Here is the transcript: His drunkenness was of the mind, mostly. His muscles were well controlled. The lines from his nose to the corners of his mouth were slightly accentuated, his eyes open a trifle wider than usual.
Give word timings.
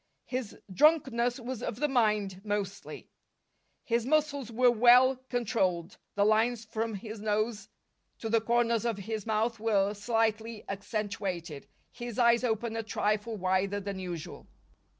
His 0.25 0.57
drunkenness 0.73 1.39
was 1.39 1.61
of 1.61 1.75
the 1.79 1.87
mind, 1.87 2.41
mostly. 2.43 3.07
His 3.83 4.03
muscles 4.03 4.51
were 4.51 4.71
well 4.71 5.17
controlled. 5.29 5.95
The 6.15 6.25
lines 6.25 6.65
from 6.65 6.95
his 6.95 7.21
nose 7.21 7.69
to 8.17 8.27
the 8.27 8.41
corners 8.41 8.83
of 8.83 8.97
his 8.97 9.27
mouth 9.27 9.59
were 9.59 9.93
slightly 9.93 10.65
accentuated, 10.67 11.67
his 11.91 12.17
eyes 12.17 12.43
open 12.43 12.75
a 12.75 12.81
trifle 12.81 13.37
wider 13.37 13.79
than 13.79 13.99
usual. 13.99 14.47